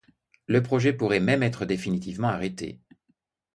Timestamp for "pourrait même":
0.93-1.43